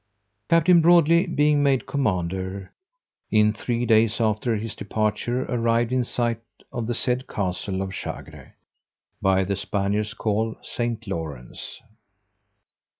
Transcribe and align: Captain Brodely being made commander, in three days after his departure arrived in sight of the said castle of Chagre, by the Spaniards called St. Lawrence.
Captain 0.49 0.81
Brodely 0.81 1.27
being 1.27 1.61
made 1.61 1.85
commander, 1.85 2.73
in 3.29 3.53
three 3.53 3.85
days 3.85 4.19
after 4.19 4.55
his 4.55 4.75
departure 4.75 5.43
arrived 5.45 5.91
in 5.91 6.03
sight 6.03 6.41
of 6.73 6.87
the 6.87 6.95
said 6.95 7.27
castle 7.27 7.83
of 7.83 7.91
Chagre, 7.93 8.53
by 9.21 9.43
the 9.43 9.55
Spaniards 9.55 10.15
called 10.15 10.55
St. 10.63 11.05
Lawrence. 11.05 11.81